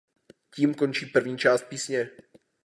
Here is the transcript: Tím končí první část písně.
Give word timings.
Tím 0.55 0.73
končí 0.73 1.05
první 1.05 1.37
část 1.37 1.63
písně. 1.63 2.09